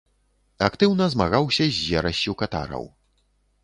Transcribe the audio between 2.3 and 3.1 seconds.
катараў.